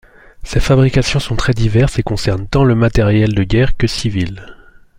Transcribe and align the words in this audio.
Ses 0.41 0.59
fabrications 0.59 1.19
sont 1.19 1.35
très 1.35 1.53
diverses 1.53 1.99
et 1.99 2.01
concernent 2.01 2.47
tant 2.47 2.63
le 2.63 2.73
matériel 2.73 3.35
de 3.35 3.43
guerre 3.43 3.77
que 3.77 3.85
civil. 3.85 4.43